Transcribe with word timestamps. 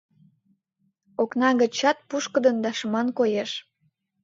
Окна 1.21 1.49
гычат 1.61 1.97
пушкыдын 2.09 2.57
да 2.63 2.71
шыман 2.77 3.07
коеш. 3.17 3.51